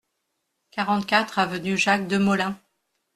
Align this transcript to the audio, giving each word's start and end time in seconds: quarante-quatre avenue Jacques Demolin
quarante-quatre 0.71 1.37
avenue 1.37 1.77
Jacques 1.77 2.07
Demolin 2.07 2.59